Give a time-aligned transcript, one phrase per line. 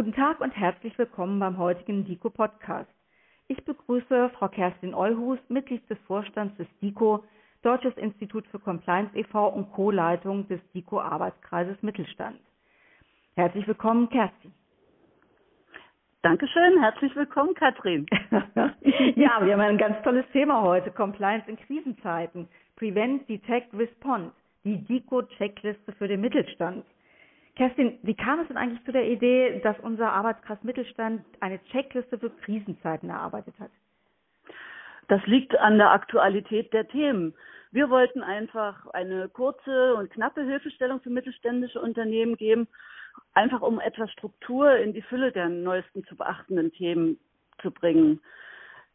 [0.00, 2.88] Guten Tag und herzlich willkommen beim heutigen DICO Podcast.
[3.48, 7.22] Ich begrüße Frau Kerstin Euhus, Mitglied des Vorstands des DICO,
[7.60, 9.48] Deutsches Institut für Compliance e.V.
[9.48, 12.40] und Co-Leitung des DICO Arbeitskreises Mittelstand.
[13.36, 14.54] Herzlich willkommen, Kerstin.
[16.22, 18.06] Dankeschön, herzlich willkommen, Katrin.
[18.30, 22.48] ja, wir haben ein ganz tolles Thema heute, Compliance in Krisenzeiten.
[22.76, 24.32] Prevent, Detect, Respond,
[24.64, 26.86] die DICO-Checkliste für den Mittelstand.
[27.56, 32.18] Kerstin, wie kam es denn eigentlich zu der Idee, dass unser Arbeitskreis Mittelstand eine Checkliste
[32.18, 33.70] für Krisenzeiten erarbeitet hat?
[35.08, 37.34] Das liegt an der Aktualität der Themen.
[37.72, 42.68] Wir wollten einfach eine kurze und knappe Hilfestellung für mittelständische Unternehmen geben,
[43.34, 47.18] einfach um etwas Struktur in die Fülle der neuesten zu beachtenden Themen
[47.60, 48.20] zu bringen.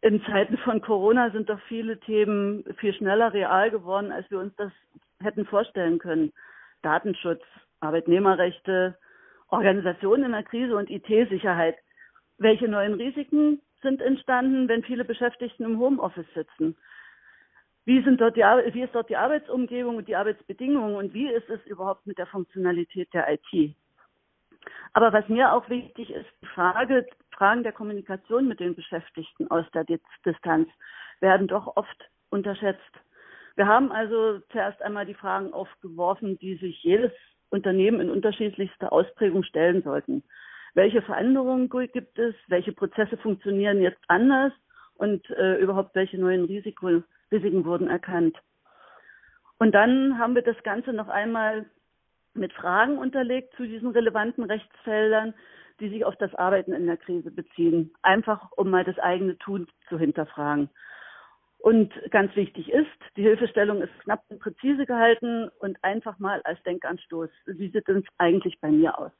[0.00, 4.54] In Zeiten von Corona sind doch viele Themen viel schneller real geworden, als wir uns
[4.56, 4.72] das
[5.20, 6.32] hätten vorstellen können.
[6.82, 7.42] Datenschutz,
[7.84, 8.96] Arbeitnehmerrechte,
[9.48, 11.76] Organisationen in der Krise und IT-Sicherheit.
[12.38, 16.76] Welche neuen Risiken sind entstanden, wenn viele Beschäftigten im Homeoffice sitzen?
[17.84, 21.48] Wie, sind dort die, wie ist dort die Arbeitsumgebung und die Arbeitsbedingungen und wie ist
[21.50, 23.76] es überhaupt mit der Funktionalität der IT?
[24.94, 29.66] Aber was mir auch wichtig ist, die Frage, Fragen der Kommunikation mit den Beschäftigten aus
[29.74, 29.84] der
[30.24, 30.68] Distanz
[31.20, 32.80] werden doch oft unterschätzt.
[33.56, 37.12] Wir haben also zuerst einmal die Fragen aufgeworfen, die sich jedes
[37.54, 40.22] Unternehmen in unterschiedlichster Ausprägung stellen sollten.
[40.74, 42.34] Welche Veränderungen gibt es?
[42.48, 44.52] Welche Prozesse funktionieren jetzt anders?
[44.96, 48.36] Und äh, überhaupt welche neuen Risiko, Risiken wurden erkannt?
[49.58, 51.66] Und dann haben wir das Ganze noch einmal
[52.34, 55.34] mit Fragen unterlegt zu diesen relevanten Rechtsfeldern,
[55.80, 57.92] die sich auf das Arbeiten in der Krise beziehen.
[58.02, 60.68] Einfach um mal das eigene Tun zu hinterfragen.
[61.64, 66.62] Und ganz wichtig ist, die Hilfestellung ist knapp und präzise gehalten und einfach mal als
[66.64, 67.30] Denkanstoß.
[67.46, 69.10] Wie sieht es eigentlich bei mir aus?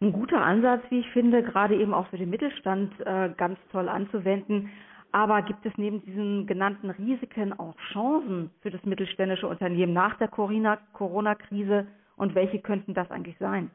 [0.00, 3.90] Ein guter Ansatz, wie ich finde, gerade eben auch für den Mittelstand äh, ganz toll
[3.90, 4.70] anzuwenden.
[5.12, 10.28] Aber gibt es neben diesen genannten Risiken auch Chancen für das mittelständische Unternehmen nach der
[10.28, 11.86] Corona-Krise?
[12.16, 13.70] Und welche könnten das eigentlich sein?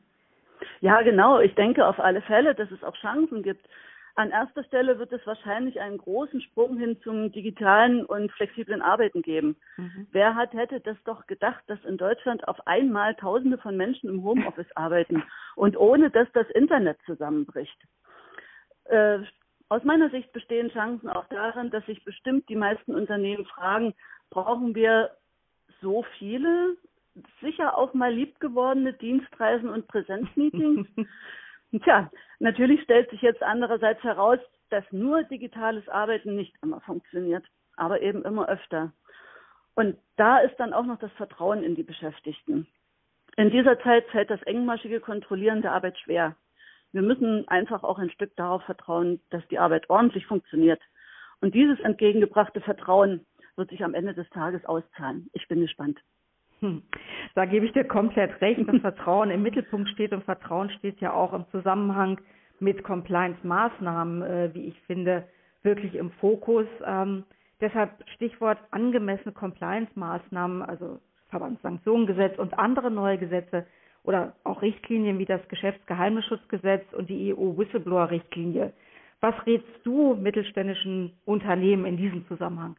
[0.81, 1.40] Ja, genau.
[1.40, 3.69] Ich denke auf alle Fälle, dass es auch Chancen gibt.
[4.16, 9.24] An erster Stelle wird es wahrscheinlich einen großen Sprung hin zum digitalen und flexiblen Arbeiten
[9.24, 9.56] geben.
[9.78, 10.07] Mhm.
[10.12, 14.24] Wer hat, hätte das doch gedacht, dass in Deutschland auf einmal Tausende von Menschen im
[14.24, 15.24] Homeoffice arbeiten
[15.56, 17.78] und ohne dass das Internet zusammenbricht?
[18.85, 19.19] Äh,
[19.69, 23.95] aus meiner Sicht bestehen Chancen auch darin, dass sich bestimmt die meisten Unternehmen fragen,
[24.30, 25.09] brauchen wir
[25.81, 26.78] so viele,
[27.41, 30.88] sicher auch mal liebgewordene Dienstreisen und Präsenzmeetings?
[31.82, 34.40] Tja, natürlich stellt sich jetzt andererseits heraus,
[34.70, 37.46] dass nur digitales Arbeiten nicht immer funktioniert,
[37.76, 38.92] aber eben immer öfter.
[39.76, 42.68] Und da ist dann auch noch das Vertrauen in die Beschäftigten.
[43.38, 46.36] In dieser Zeit fällt das engmaschige Kontrollieren der Arbeit schwer.
[46.92, 50.82] Wir müssen einfach auch ein Stück darauf vertrauen, dass die Arbeit ordentlich funktioniert.
[51.42, 55.28] Und dieses entgegengebrachte Vertrauen wird sich am Ende des Tages auszahlen.
[55.34, 56.00] Ich bin gespannt.
[56.63, 56.81] Hm.
[57.35, 61.12] Da gebe ich dir komplett recht, dass Vertrauen im Mittelpunkt steht und Vertrauen steht ja
[61.12, 62.22] auch im Zusammenhang
[62.62, 65.25] mit Compliance-Maßnahmen, äh, wie ich finde,
[65.63, 66.66] wirklich im Fokus.
[66.85, 67.25] Ähm,
[67.59, 71.00] deshalb Stichwort angemessene Compliance-Maßnahmen, also
[71.31, 73.66] Verbandssanktionengesetz und andere neue Gesetze
[74.06, 78.72] oder auch Richtlinien wie das Geschäftsgeheimnisschutzgesetz und die EU-Whistleblower-Richtlinie.
[79.19, 82.78] Was rätst du mittelständischen Unternehmen in diesem Zusammenhang?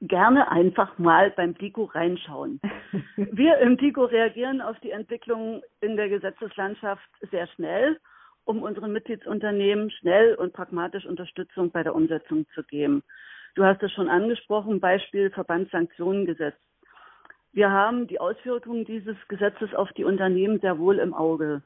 [0.00, 2.60] Gerne einfach mal beim DIGO reinschauen.
[3.16, 7.98] Wir im DIGO reagieren auf die Entwicklung in der Gesetzeslandschaft sehr schnell,
[8.44, 13.02] um unseren Mitgliedsunternehmen schnell und pragmatisch Unterstützung bei der Umsetzung zu geben.
[13.54, 16.56] Du hast es schon angesprochen, Beispiel Verbandssanktionengesetz.
[17.52, 21.62] Wir haben die Auswirkungen dieses Gesetzes auf die Unternehmen sehr wohl im Auge.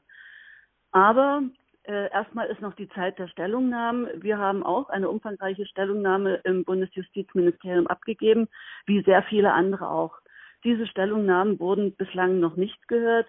[0.91, 1.43] Aber
[1.85, 4.07] äh, erstmal ist noch die Zeit der Stellungnahmen.
[4.21, 8.47] Wir haben auch eine umfangreiche Stellungnahme im Bundesjustizministerium abgegeben,
[8.85, 10.17] wie sehr viele andere auch.
[10.63, 13.27] Diese Stellungnahmen wurden bislang noch nicht gehört.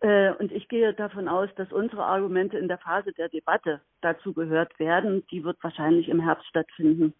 [0.00, 4.32] Äh, und ich gehe davon aus, dass unsere Argumente in der Phase der Debatte dazu
[4.32, 5.24] gehört werden.
[5.30, 7.14] Die wird wahrscheinlich im Herbst stattfinden.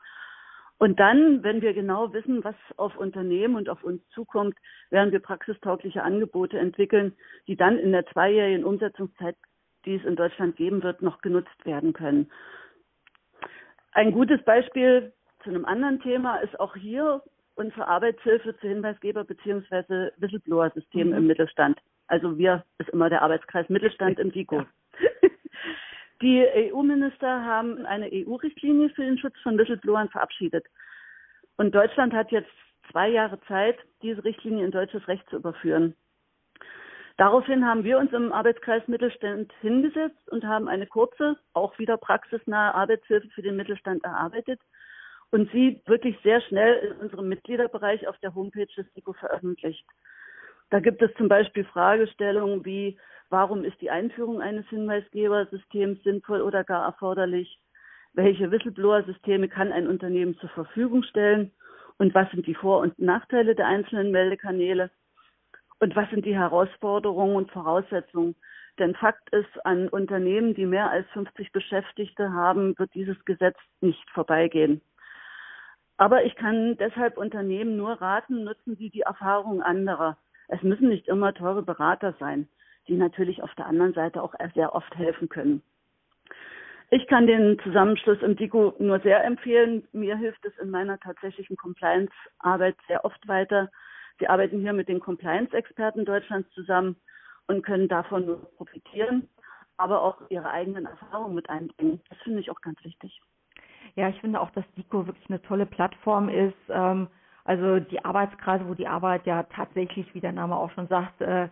[0.78, 4.56] Und dann, wenn wir genau wissen, was auf Unternehmen und auf uns zukommt,
[4.90, 7.16] werden wir praxistaugliche Angebote entwickeln,
[7.48, 9.36] die dann in der zweijährigen Umsetzungszeit
[9.88, 12.30] die es in Deutschland geben wird, noch genutzt werden können.
[13.92, 15.12] Ein gutes Beispiel
[15.42, 17.22] zu einem anderen Thema ist auch hier
[17.54, 20.10] unsere Arbeitshilfe zu Hinweisgeber bzw.
[20.18, 21.14] Whistleblower-System mhm.
[21.14, 21.80] im Mittelstand.
[22.06, 24.64] Also wir ist immer der Arbeitskreis Mittelstand im DICO.
[26.22, 30.66] Die EU-Minister haben eine EU-Richtlinie für den Schutz von Whistleblowern verabschiedet.
[31.56, 32.50] Und Deutschland hat jetzt
[32.90, 35.94] zwei Jahre Zeit, diese Richtlinie in deutsches Recht zu überführen.
[37.18, 42.72] Daraufhin haben wir uns im Arbeitskreis Mittelstand hingesetzt und haben eine kurze, auch wieder praxisnahe
[42.72, 44.60] Arbeitshilfe für den Mittelstand erarbeitet
[45.32, 49.84] und sie wirklich sehr schnell in unserem Mitgliederbereich auf der Homepage des NICO veröffentlicht.
[50.70, 52.96] Da gibt es zum Beispiel Fragestellungen wie,
[53.30, 57.58] warum ist die Einführung eines Hinweisgebersystems sinnvoll oder gar erforderlich?
[58.12, 61.50] Welche Whistleblower-Systeme kann ein Unternehmen zur Verfügung stellen?
[61.98, 64.92] Und was sind die Vor- und Nachteile der einzelnen Meldekanäle?
[65.80, 68.34] Und was sind die Herausforderungen und Voraussetzungen?
[68.78, 74.08] Denn Fakt ist, an Unternehmen, die mehr als 50 Beschäftigte haben, wird dieses Gesetz nicht
[74.10, 74.80] vorbeigehen.
[75.96, 80.16] Aber ich kann deshalb Unternehmen nur raten, nutzen Sie die Erfahrung anderer.
[80.46, 82.48] Es müssen nicht immer teure Berater sein,
[82.86, 85.62] die natürlich auf der anderen Seite auch sehr oft helfen können.
[86.90, 89.86] Ich kann den Zusammenschluss im DICO nur sehr empfehlen.
[89.92, 93.68] Mir hilft es in meiner tatsächlichen Compliance-Arbeit sehr oft weiter.
[94.18, 96.96] Sie arbeiten hier mit den Compliance-Experten Deutschlands zusammen
[97.46, 99.28] und können davon nur profitieren,
[99.76, 102.00] aber auch ihre eigenen Erfahrungen mit einbringen.
[102.08, 103.20] Das finde ich auch ganz wichtig.
[103.94, 106.56] Ja, ich finde auch, dass DICO wirklich eine tolle Plattform ist.
[106.68, 107.08] Ähm,
[107.44, 111.48] also die Arbeitskreise, wo die Arbeit ja tatsächlich, wie der Name auch schon sagt, äh,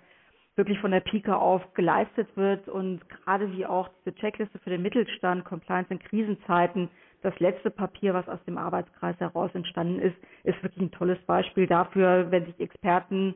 [0.57, 4.83] wirklich von der Pike auf geleistet wird und gerade wie auch diese Checkliste für den
[4.83, 6.89] Mittelstand, Compliance in Krisenzeiten,
[7.23, 11.67] das letzte Papier, was aus dem Arbeitskreis heraus entstanden ist, ist wirklich ein tolles Beispiel
[11.67, 13.35] dafür, wenn sich Experten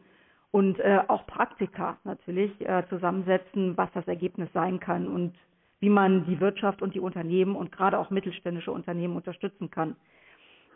[0.51, 5.35] und äh, auch Praktiker natürlich äh, zusammensetzen, was das Ergebnis sein kann und
[5.81, 9.97] wie man die Wirtschaft und die Unternehmen und gerade auch mittelständische Unternehmen unterstützen kann.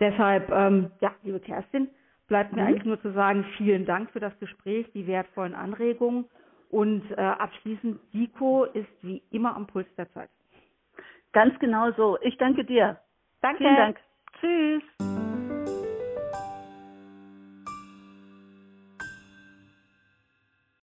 [0.00, 1.88] Deshalb, ähm, ja, liebe Kerstin,
[2.28, 2.68] bleibt mir mhm.
[2.68, 6.26] eigentlich nur zu sagen, vielen Dank für das Gespräch, die wertvollen Anregungen
[6.70, 10.30] und äh, abschließend, DICO ist wie immer am Puls der Zeit.
[11.32, 12.18] Ganz genau so.
[12.22, 12.98] Ich danke dir.
[13.42, 13.58] Danke.
[13.58, 14.00] Vielen Dank.
[14.40, 15.13] Tschüss.